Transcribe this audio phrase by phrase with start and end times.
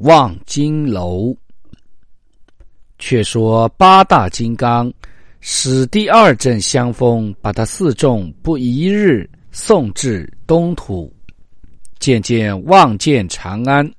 [0.00, 1.34] 望金楼。
[2.98, 4.92] 却说八大金刚
[5.40, 11.10] 使第二阵香风，把他四众不一日送至东土，
[11.98, 13.90] 渐渐望见长安。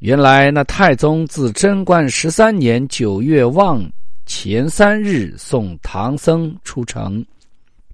[0.00, 3.80] 原来那太宗自贞观十三年九月望
[4.26, 7.24] 前三日送唐僧出城，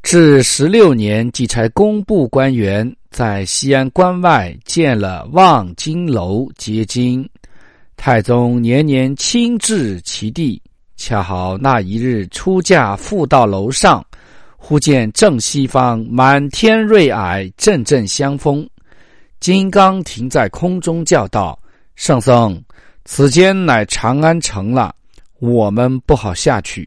[0.08, 2.88] 至十六年即差工部官员。
[3.10, 7.28] 在西安关外建了望京楼接经，
[7.96, 10.62] 太宗年年亲至其地。
[10.96, 14.04] 恰好那一日出驾复到楼上，
[14.56, 18.64] 忽见正西方满天瑞霭，阵阵香风。
[19.40, 21.58] 金刚停在空中，叫道
[21.96, 22.62] ：“圣僧，
[23.04, 24.94] 此间乃长安城了，
[25.40, 26.86] 我们不好下去。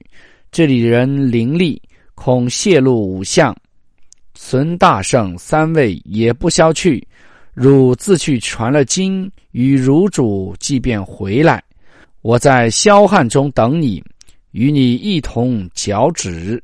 [0.54, 1.78] 这里人伶俐，
[2.22, 3.56] 恐泄露武相。”
[4.36, 7.06] 孙大圣三位也不消去，
[7.54, 11.64] 汝自去传了经与汝主，即便回来，
[12.22, 14.04] 我在霄汉中等你，
[14.52, 16.62] 与你一同脚趾。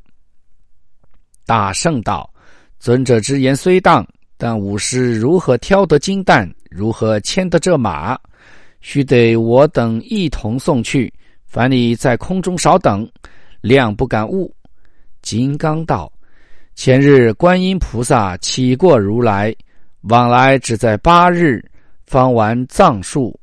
[1.45, 2.29] 大圣道
[2.79, 4.05] ：“尊者之言虽当，
[4.37, 8.17] 但武师如何挑得金蛋，如何牵得这马？
[8.81, 11.11] 须得我等一同送去。
[11.45, 13.09] 凡你在空中少等，
[13.61, 14.53] 谅不敢误。”
[15.25, 16.09] 金刚道。
[16.75, 19.53] 前日观音菩萨起过如来，
[20.01, 21.65] 往来只在八日，
[22.05, 23.37] 方完藏术。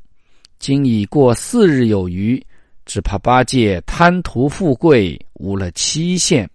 [0.61, 2.41] 今已过四日有余，
[2.87, 6.49] 只怕八戒贪图富贵，误了期限。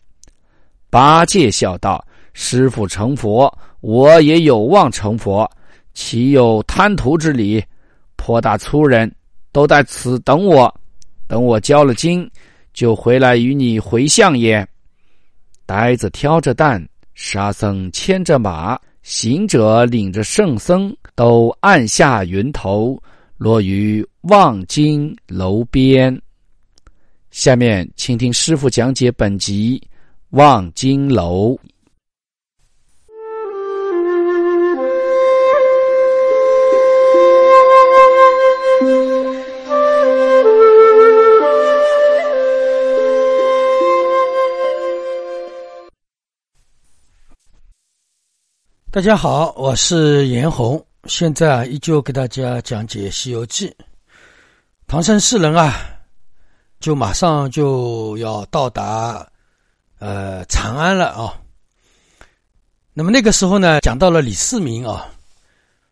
[0.89, 2.01] 八戒笑道
[2.31, 5.49] ：“师傅成佛，我也有望成佛，
[5.93, 7.61] 岂有贪图之理？
[8.15, 9.13] 颇大粗人，
[9.51, 10.73] 都在此等我。
[11.27, 12.29] 等我交了经，
[12.71, 14.65] 就回来与你回向也。”
[15.67, 16.83] 呆子挑着担，
[17.13, 22.97] 沙僧牵着马，行者领着圣僧，都按下云头，
[23.35, 26.19] 落于望京楼边。
[27.31, 29.77] 下面，请听师傅讲解本集
[30.29, 31.51] 《望京楼》。
[48.89, 53.67] 大家好，我是严红，现在啊依旧给大家讲解《西游记》。
[54.87, 55.73] 唐僧四人啊，
[56.79, 59.29] 就马上就要到达
[59.99, 61.37] 呃长安了啊。
[62.93, 65.05] 那么那个时候呢，讲到了李世民啊，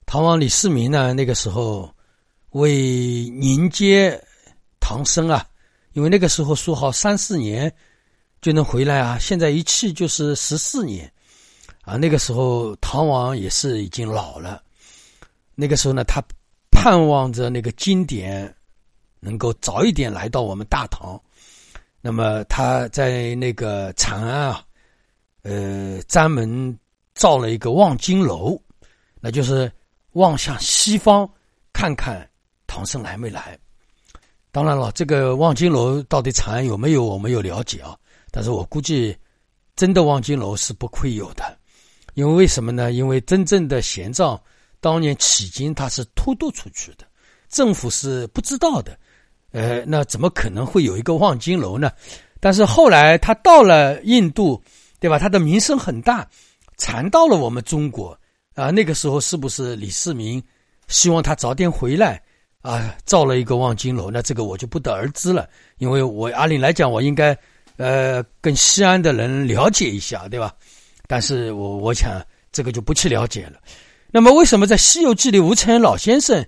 [0.06, 1.94] 唐王李世民呢，那个时候
[2.51, 4.19] 为迎接
[4.79, 5.45] 唐僧啊，
[5.91, 7.72] 因为那个时候说好三四年
[8.41, 11.12] 就能回来啊，现在一去就是十四年。
[11.85, 14.62] 啊，那个时候唐王也是已经老了。
[15.53, 16.22] 那个时候呢，他
[16.72, 18.53] 盼望着那个经典
[19.19, 21.19] 能够早一点来到我们大唐。
[22.01, 24.66] 那么他在那个长安啊，
[25.44, 26.78] 呃，专门
[27.13, 28.59] 造了一个望京楼，
[29.22, 29.72] 那就是
[30.13, 31.28] 望向西方
[31.72, 32.28] 看看
[32.68, 33.57] 唐僧来没来。
[34.51, 37.97] 当然了，这个望京楼到底长安有没有，我没有了解啊。
[38.31, 39.16] 但是我估计
[39.75, 41.57] 真的望京楼是不会有的。
[42.16, 42.92] 因为为什么呢？
[42.92, 44.40] 因为真正的玄奘
[44.80, 47.06] 当年取经，他是偷渡出去的，
[47.50, 48.98] 政府是不知道的。
[49.52, 51.92] 呃，那怎么可能会有一个望京楼呢？
[52.40, 54.62] 但是后来他到了印度，
[55.00, 55.20] 对吧？
[55.20, 56.28] 他的名声很大，
[56.78, 58.18] 传到了我们中国
[58.54, 58.69] 啊。
[58.69, 60.42] 那个时候是不是李世民
[60.88, 62.22] 希望他早点回来
[62.62, 62.95] 啊？
[63.06, 65.50] 造了一个望京楼，那这个我就不得而知了。
[65.80, 67.38] 因为我阿里来讲，我应该
[67.78, 70.54] 呃跟西安的人了解一下，对吧？
[71.07, 72.22] 但是我我想
[72.52, 73.60] 这个就不去了解了。
[74.12, 76.46] 那么为什么在《西游记》里，吴承恩老先生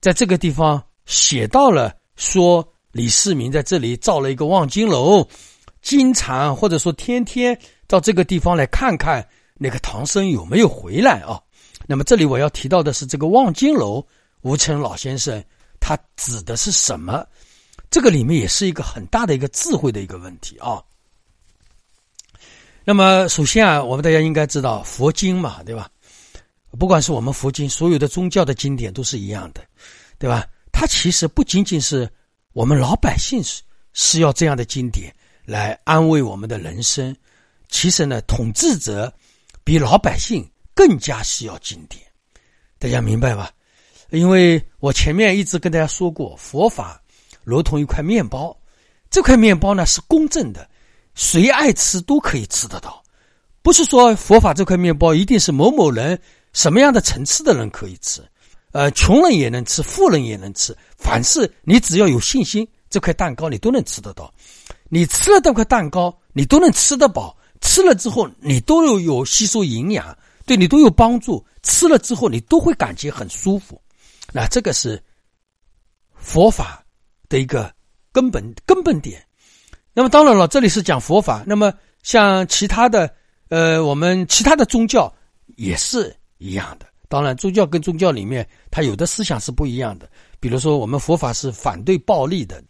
[0.00, 5.26] 在这个地方写到了说李世民在这里造了一个望京楼，
[5.82, 11.40] 经常或者说天天到这个地方来看看那个唐僧有没有回来啊？
[11.86, 14.04] 那么这里我要提到的是这个望京楼，
[14.42, 15.42] 吴承恩老先生
[15.78, 17.24] 他指的是什么？
[17.90, 20.82] 这个里面也是一个很大的一个智慧的一个问题啊。
[22.84, 25.88] 那么，首先啊，我们大家应该知道佛经嘛，对吧？
[26.78, 29.62] 不管是我们佛经，所有的宗教的经典都是一样的。
[30.16, 30.46] 对吧？
[30.72, 32.08] 它其实不仅仅是
[32.52, 35.14] 我们老百姓是是要这样的经典
[35.44, 37.14] 来安慰我们的人生，
[37.68, 39.12] 其实呢，统治者
[39.64, 42.00] 比老百姓更加需要经典。
[42.78, 43.50] 大家明白吧？
[44.10, 47.02] 因为我前面一直跟大家说过，佛法
[47.42, 48.56] 如同一块面包，
[49.10, 50.68] 这块面包呢是公正的，
[51.14, 53.02] 谁爱吃都可以吃得到。
[53.62, 56.20] 不是说佛法这块面包一定是某某人
[56.52, 58.22] 什么样的层次的人可以吃，
[58.72, 60.76] 呃，穷人也能吃，富人也能吃。
[60.98, 64.32] 凡是你只要有信心，这块蛋糕你都能吃得到。
[64.90, 67.36] 你吃了这块蛋糕，你都能吃得饱。
[67.60, 71.44] 吃了之后，你都有有吸收营养，对你都有帮助。
[71.62, 73.80] 吃了之后，你都会感觉很舒服。
[74.30, 75.02] 那这个是
[76.14, 76.84] 佛法
[77.28, 77.74] 的一个
[78.12, 79.24] 根本根本点。
[79.94, 81.42] 那么当然了，这里是讲佛法。
[81.46, 83.08] 那么像其他的，
[83.48, 85.10] 呃，我们其他的宗教
[85.56, 86.86] 也是一样的。
[87.08, 90.08] 当然，宗教跟宗教里面，它有的思想是不一样的。
[90.40, 92.62] 比如说，我们佛法是反对暴力的，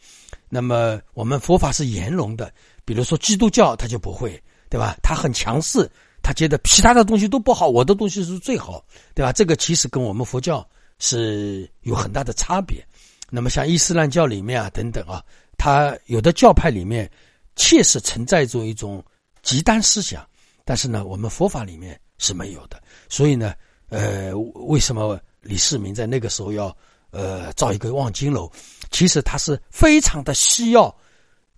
[0.49, 2.53] 那么我们佛法是严容的。
[2.85, 4.94] 比如说，基督教他就不会，对吧？
[5.03, 5.91] 他很强势，
[6.23, 8.85] 他觉得其他的东西都不好，我的东西是最好，
[9.15, 9.32] 对吧？
[9.32, 10.65] 这个其实跟我们佛教。
[11.00, 12.82] 是有很大的差别。
[13.29, 15.21] 那么像伊斯兰教里面啊等等啊，
[15.56, 17.10] 他有的教派里面
[17.56, 19.04] 确实存在着一种
[19.42, 20.26] 极端思想，
[20.64, 22.82] 但是呢，我们佛法里面是没有的。
[23.08, 23.54] 所以呢，
[23.88, 24.32] 呃，
[24.66, 26.76] 为什么李世民在那个时候要
[27.10, 28.50] 呃造一个望京楼？
[28.90, 30.94] 其实他是非常的需要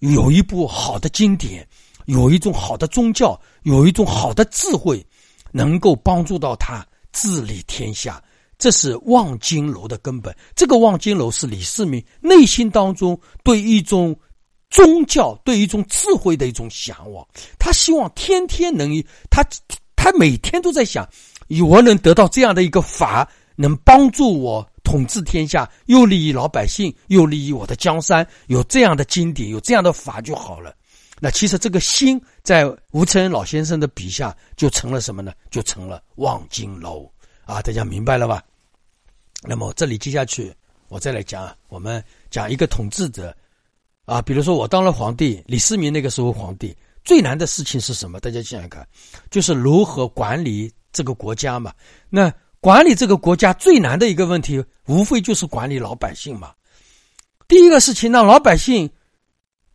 [0.01, 1.67] 有一部好的经典，
[2.07, 5.05] 有一种好的宗教，有一种好的智慧，
[5.53, 8.23] 能够帮助到他治理天下。
[8.59, 10.35] 这是望京楼的根本。
[10.55, 14.19] 这个望京楼是李世民内心当中对一种
[14.71, 17.27] 宗教、对一种智慧的一种向往。
[17.59, 18.91] 他希望天天能，
[19.31, 19.45] 他
[19.95, 21.09] 他每天都在想，
[21.69, 28.27] 我能得到这样的一个法，能帮助我统治天下，又利益老百姓，又利益我的江山。
[28.47, 30.75] 有这样的经典，有这样的法就好了。
[31.19, 35.33] 那其实这个心在吴承恩老先生的笔下，就成了什么呢？
[35.51, 37.11] 就成了望京楼。
[37.47, 38.43] 啊，大家明白了吧？
[39.43, 40.53] 那么这里接下去，
[40.89, 43.35] 我再来讲，我们讲一个统治者，
[44.05, 48.19] 啊，比如说我当了皇帝，李世民那个时候皇帝最难的事情是什么？
[48.19, 48.85] 大家想想看，
[49.31, 51.73] 就是如何管理这个国家嘛。
[52.11, 56.53] 那管理这个国家最难的一个问题，无非就是管理老百姓嘛。
[57.47, 58.91] 第一个事情，让老百姓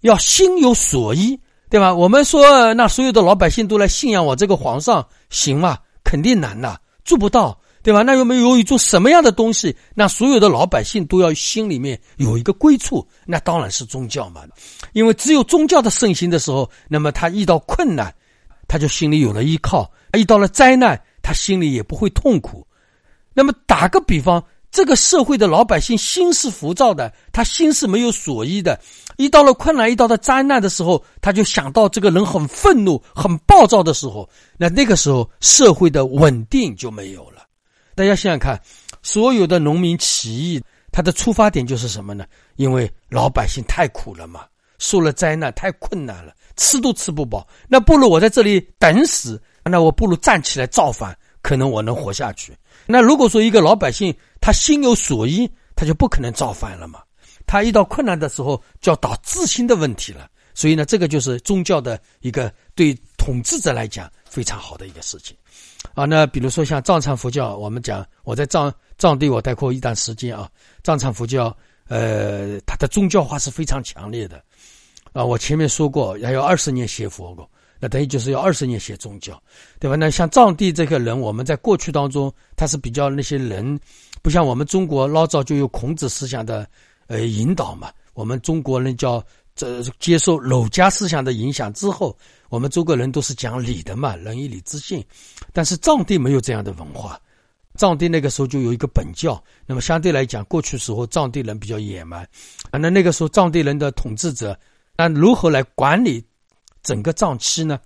[0.01, 1.39] 要心有所依，
[1.69, 1.93] 对吧？
[1.93, 5.79] 我们说，那所有的老百姓都来信仰我这个皇上，行吗？
[6.03, 6.77] 肯定难呐。
[7.03, 8.01] 做不到，对吧？
[8.03, 13.07] 那有没有一种什么样的东西，那所有的老百姓都要心里面有一个归处？
[13.25, 14.41] 那当然是宗教嘛。
[14.93, 18.13] 因为只有宗教的盛行的时候，那么他遇到困难，
[18.67, 19.83] 他就心里有了依靠；
[20.13, 22.65] 遇到了灾难，他心里也不会痛苦。
[23.33, 24.43] 那么打个比方。
[24.73, 28.79] 这个社会的老百姓心是浮躁的，他心是没有所依的。
[29.17, 37.43] 一到了困难，一到了灾难的时候，他就想到这个人很愤怒、很暴躁的时候，那那个时候社会的稳定就没有了。
[38.01, 38.59] 大家想想看，
[39.03, 42.25] 所有的农民起义，他的出发点就是什么呢？
[42.55, 44.43] 因为老百姓太苦了嘛，
[44.79, 47.47] 受了灾难，太困难了，吃都吃不饱。
[47.67, 52.57] 那不如我在这里等死，那我不如站起来造反，可能我能活下去。
[52.87, 57.03] 那如果说一个老百姓，他心有所依，他就不可能造反了嘛。
[57.45, 60.27] 他遇到困难的时候，就要导自心的问题了。
[60.55, 65.37] 所以呢，这个就是宗教的一个对统治者来讲非常好的一个事情
[65.93, 66.05] 啊。
[66.05, 70.49] 那比如说像藏传佛教，我们讲我在藏藏地我待过一段时间啊，
[70.83, 71.55] 藏传佛教
[71.87, 74.41] 呃，它的宗教化是非常强烈的
[75.13, 75.23] 啊。
[75.23, 77.47] 我前面说过，要有二十年学佛过。
[77.83, 79.41] 那等于就是要二十年学宗教，
[79.79, 79.95] 对吧？
[79.95, 83.79] 那像藏地这个人，我们在过去当中，他是比较那些人，
[84.21, 86.67] 不像我们中国老早就有孔子思想的
[87.07, 87.91] 呃引导嘛。
[88.13, 89.23] 我们中国人叫
[89.55, 92.17] 这接受儒家思想的影响之后，
[92.49, 95.05] 我们中国人都是讲礼的嘛，仁义礼智信。
[95.53, 97.19] 但是藏地没有这样的文化，
[97.75, 102.23] 藏地那个时候就有一个本教，那么相对来讲，过去时候藏地人比较野蛮
[102.71, 102.79] 啊。
[102.79, 104.57] 那那个时候藏地人的统治者，
[104.97, 106.23] 那如何来管理？
[106.83, 107.79] 整个藏区呢，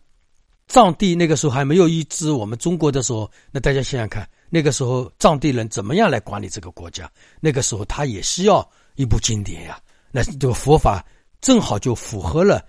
[0.67, 7.11] 藏地那个时候还没有移植我们中国的时候，那大家想想看，那个时候藏地人怎么样来管理这个国家？
[7.41, 9.77] 那个时候他也需要一部经典呀。
[10.11, 11.03] 那这个佛法
[11.45, 12.65] 正好就符合了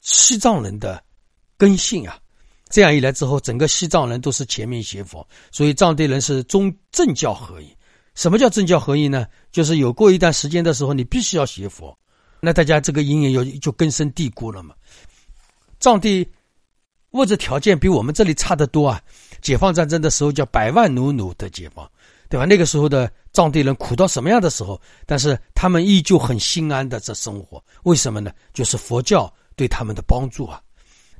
[0.00, 1.00] 西藏人的
[1.56, 2.18] 根性啊。
[2.68, 7.72] 这样一来之后，整个西藏人都是全面学佛，所以藏地人是宗政教合一。
[8.16, 9.24] 什么叫政教合一呢？
[9.52, 11.96] 就是有过一段时间的时候，你必须要学佛。
[12.40, 14.74] 那大家这个因缘有就根深蒂固了嘛？
[15.78, 16.28] 藏地
[17.12, 19.00] 物质条件比我们这里差得多啊！
[19.40, 21.88] 解放战争的时候叫百万奴奴的解放，
[22.28, 22.44] 对吧？
[22.44, 27.62] 那个时候的藏地人苦到什么样的时候，但是他们依旧很心安的在生活。
[27.84, 28.30] 为什么呢？
[28.52, 30.60] 就是佛教对他们的帮助啊。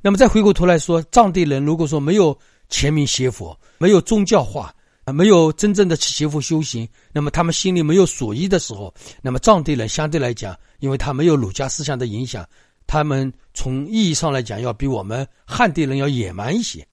[0.01, 2.37] 那么再回过头来说，藏地人如果说没有
[2.69, 4.73] 全民学佛，没有宗教化，
[5.03, 12.47] 啊，没有真正的去学佛修行，那么他们心里没有所依的时候，那么藏地人相对来讲，因为他没有儒家思想的影响，
[12.87, 16.87] 他们从意义上来讲，要比我们汉地人要野蛮一些。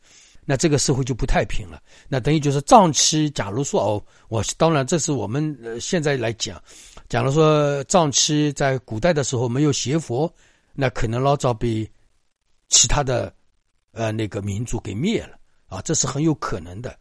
[0.48, 1.82] 那这个社会就不太平了。
[2.08, 6.62] 那等于就是藏区，假如说哦，我当然这是我们呃现在来讲，
[7.08, 10.32] 假如说藏区在古代的时候没有邪佛，
[10.72, 11.86] 那可能老早被
[12.68, 13.34] 其他的
[13.90, 15.36] 呃那个民族给灭了
[15.66, 16.96] 啊，这是很有可能的。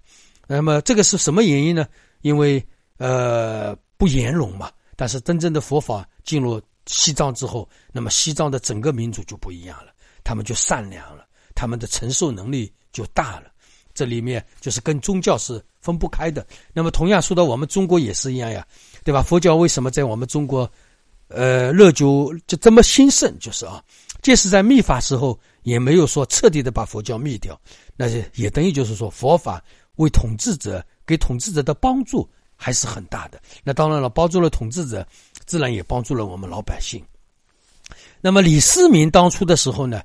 [0.47, 1.87] 那么这个是什么原因呢？
[2.21, 2.61] 因为
[2.97, 4.71] 呃不圆融嘛。
[4.97, 9.91] 但是真正的佛法进入西藏之后，那么西藏的整个民族就不一样了，
[10.23, 12.73] 他们就善良了，他们的承受能力。
[12.95, 13.51] 就大了，
[13.93, 16.47] 这里面就是跟宗教是分不开的。
[16.71, 18.65] 那么同样说到我们中国也是一样呀，
[19.03, 19.21] 对吧？
[19.21, 20.71] 佛教为什么在我们中国，
[21.27, 23.37] 呃，热久就这么兴盛？
[23.37, 23.83] 就是啊，
[24.21, 27.59] 即使在灭法时候，也没有说彻底的把佛教灭掉。
[27.97, 29.61] 那也等于就是说，佛法
[29.97, 32.25] 为统治者给统治者的帮助
[32.55, 33.41] 还是很大的。
[33.61, 35.05] 那当然了，帮助了统治者，
[35.45, 37.03] 自然也帮助了我们老百姓。
[38.21, 40.01] 那么李世民当初的时候呢，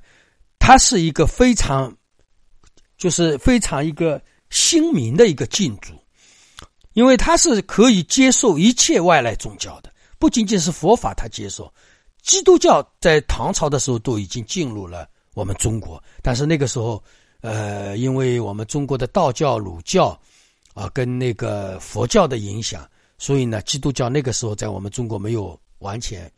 [0.59, 1.95] 他是一个非常。
[3.01, 5.93] 就是非常一个新民的一个禁主，
[6.93, 11.73] 因为他是可以接受一切外来宗教的，不仅仅是佛法他接受，
[12.21, 17.03] 基督教在唐朝的时候都已经进入了我们中国，但是那个时候，
[17.41, 20.09] 呃，因为我们中国的道教、儒教
[20.75, 26.31] 啊，跟那个佛教的影响，所以呢，基督教那个时候在我们中国没有完全，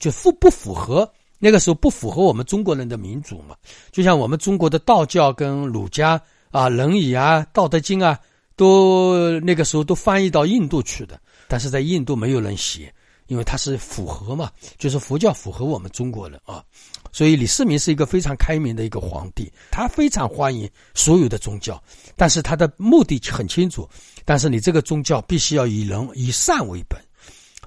[0.00, 1.06] 就符不符合。
[1.44, 3.56] 那个时候不符合我们中国人的民主嘛？
[3.90, 6.10] 就像我们中国的道教跟儒家
[6.52, 8.16] 啊，《仁义》啊，《道德经》啊，
[8.54, 11.20] 都那个时候都翻译到印度去的。
[11.48, 12.94] 但是在印度没有人写，
[13.26, 16.62] 因为它是符合嘛，就是佛教符合我们中国人啊。
[17.10, 21.82] 所以李世民是一个非常开明的一个皇帝，他非常欢迎所有的宗教，
[22.16, 23.88] 但是他的目的很清楚。
[24.24, 26.98] 但是你这个宗教必须要以人以善为本，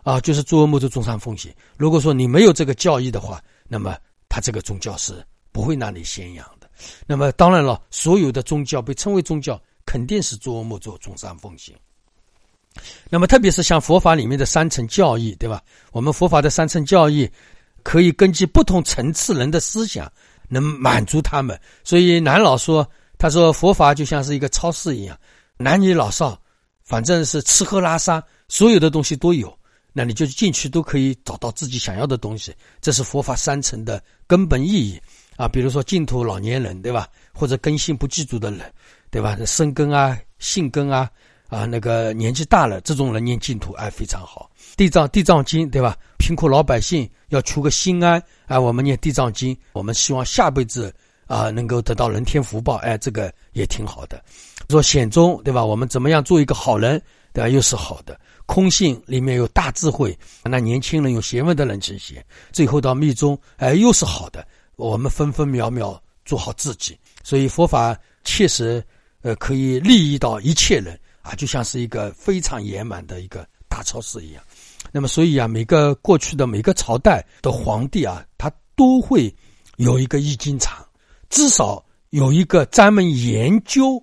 [0.02, 1.52] 啊，就是诸恶莫作，众善奉行。
[1.76, 3.98] 如果说你没有这个教义的话，那么，
[4.30, 6.70] 他这个宗教是不会让你宣扬的。
[7.08, 11.76] 那么，当然了，所有的宗教被称为宗教，肯定是作恶莫作，众善奉行。
[13.10, 15.64] 那么，特别是像佛法里面的三层教义，对吧？
[15.92, 17.30] 我们佛法的三层教义，
[17.84, 20.12] 可以根据不同层次人的思想，
[20.50, 21.60] 能满足他们。
[21.84, 25.18] 所以，南老说，他说佛法就像是一个超市一样，
[25.58, 26.38] 男女老少，
[26.84, 29.58] 反正是吃喝拉撒，所有的东西都有。
[29.98, 35.02] 那你就进去都可以找到自己想要的东西，这是佛法三层的根本意义
[35.38, 35.48] 啊。
[35.48, 37.08] 比如说净土老年人，对吧？
[37.34, 38.60] 或者根性不具足的人，
[39.10, 39.38] 对吧？
[39.46, 41.10] 生根啊、性根啊，
[41.48, 44.52] 啊，那个年纪大了，这种人念净土哎非常好。
[44.76, 45.98] 地藏地藏经，对吧？
[46.18, 50.94] 贫苦老百姓要求个心安啊，我们念地藏经，我们希望下辈子
[51.26, 54.22] 啊能够得到人天福报，哎，这个也挺好的。
[54.70, 55.64] 说显宗，对吧？
[55.64, 57.48] 我们怎么样做一个好人，对吧？
[57.48, 58.20] 又是好的。
[58.46, 64.46] 空性里面有大智慧，那年轻人有学问的人去写，最后到密宗，哎，又是好的。
[64.76, 68.84] 我们分分秒秒做好自己，所以佛法确实，
[69.22, 74.44] 呃，可以利益到一切人啊，就像是一个非常圆满的一个大超市一样。
[74.92, 79.34] 那么，所以啊，每个过去的每个朝代的皇帝啊，他都会
[79.78, 80.86] 有一个易经场，
[81.30, 84.02] 至少有一个专门研究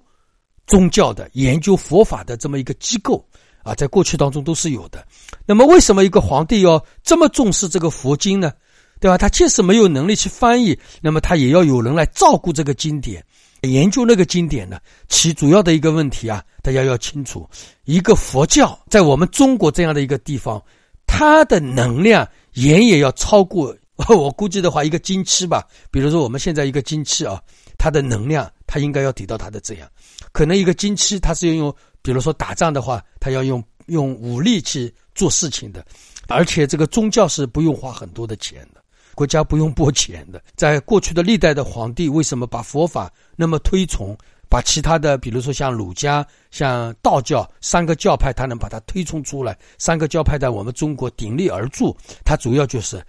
[0.66, 3.25] 宗教的、研究佛法的这么一个机构。
[3.62, 5.04] 啊，在过去当中都是有的。
[5.47, 8.52] 那么，为什么一个皇帝要这么重视这个佛经呢？
[9.00, 9.19] 对吧？
[9.19, 13.25] 他即使没有能力去翻译，那么他也要有人来照顾这个经典，
[13.62, 14.78] 研究那个经典呢？
[15.09, 17.49] 其主要的一个问题啊，大家要清楚：
[17.85, 20.62] 一个佛教在我们中国这样的一个地方，
[21.04, 23.76] 它的能量远远要超过
[24.09, 25.66] 我估计的话，一个经期吧。
[25.90, 27.42] 比如说我们现在一个经期啊，
[27.76, 29.88] 它的能量它应该要抵到它的这样，
[30.30, 31.74] 可能一个经期它是要用。
[32.04, 35.86] 比如说打仗的话，他要用用武力去做事情的，
[36.26, 38.82] 而且这个宗教是不用花很多的钱的，
[39.14, 40.42] 国家不用拨钱的。
[40.56, 49.56] 在过去的历代的皇帝，为什么把佛法那么推崇，把其他的，比如说像儒家、像道教三个教派，他能把它推崇出来？
[49.78, 53.00] 三个教派在我们中国鼎立而著，它主要就是，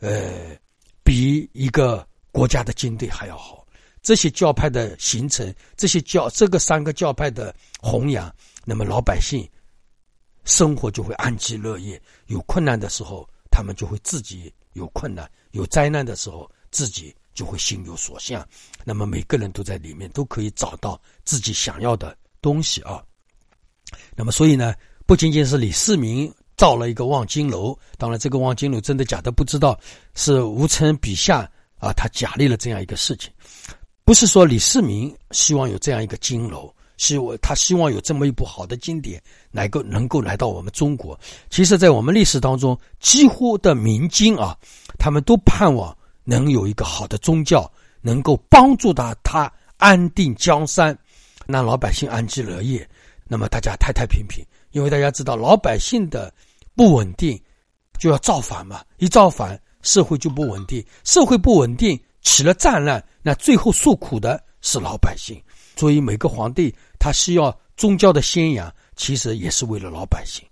[0.00, 0.56] 呃，
[1.02, 3.63] 比一个国家的军队还要好。
[4.04, 8.32] 这些教派的形成，这些教这个三个教派的弘扬，
[8.66, 9.48] 那么老百姓
[10.44, 12.00] 生活就会安居乐业。
[12.26, 18.46] 有困难的时候，他们就会自己有困难；有灾难的时候，自己就会心有所向。
[18.84, 23.02] 那么每个人都在里面都可以找到自己想要的东西啊。
[24.14, 24.74] 那么，所以呢，
[25.06, 29.80] 不仅仅是李世民造了一个望京楼，当然，这个望京楼真的假的不知道，
[30.14, 33.32] 是吴承笔下啊，他假立了这样一个事情，
[34.04, 41.18] 不是说李世民希望有这样一个金楼，希望他希望有这么一部好的经典能够能够来到我们中国。
[41.48, 44.54] 其实，在我们历史当中，几乎的明经啊，
[44.98, 47.70] 他们都盼望能有一个好的宗教，
[48.02, 50.96] 能够帮助到他安定江山，
[51.46, 52.86] 让老百姓安居乐业。
[53.26, 56.30] 那么大家太太平平，因为大家知道老百姓的
[56.76, 57.40] 不稳定，
[57.98, 58.84] 就要造反嘛。
[58.98, 65.40] 一造反，社会就不稳定，社会不稳定，起了战乱，那最后受苦的是老百姓。
[65.76, 70.44] 所以每个皇帝他需要宗教的宣扬，其实也是为了老百姓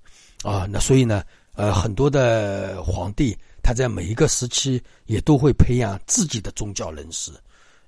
[0.42, 0.66] 啊。
[0.70, 1.24] 那所以呢，
[1.54, 7.32] 呃，很多的皇帝他在每一个时期也都会培养自己的宗教人士。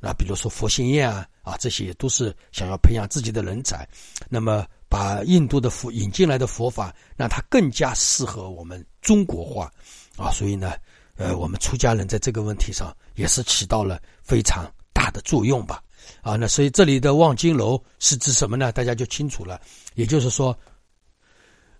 [0.01, 3.89] 那比如说佛心宴啊，啊，这些都是想要培养自己的人才。
[4.29, 9.73] 那么把印度的佛引进来的佛法，让它更加适合我们中国化，
[10.17, 10.75] 啊，所以呢，
[11.17, 15.83] 呃，我们出家人在这个问题上也是起到了非常大的作用吧。
[16.21, 18.71] 啊，那所以这里的望京楼是指什么呢？
[18.73, 19.61] 大家就清楚了。
[19.95, 20.59] 也就是说，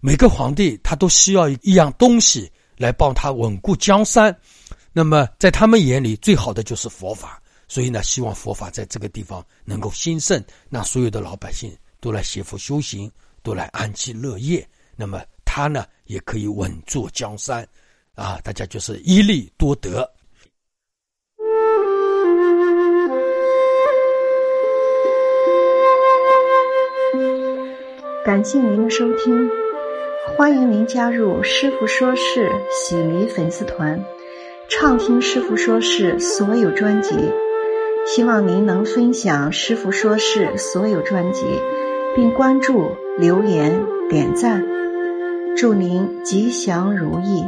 [0.01, 4.35] 每个皇帝他都需要一样东西来帮他稳固江山。
[4.93, 7.43] 那么在他们眼里，最好的就是佛法。
[7.67, 13.11] 所以呢，希望佛法在这个地方能够兴盛，让所有的老百姓都来学佛修行，
[13.43, 14.67] 都来安居乐业。
[14.95, 17.67] 那么他呢，也可以稳坐江山，
[18.15, 20.11] 啊，大家就是一利多得。
[28.25, 29.51] 感谢您的收听，
[30.37, 34.03] 欢迎您加入师傅说事喜迷粉丝团，
[34.69, 37.15] 畅听师傅说事所有专辑。
[38.07, 41.43] 希望您能分享师傅说事所有专辑，
[42.15, 44.65] 并关注、留言、点赞。
[45.57, 47.45] 祝您吉祥如意。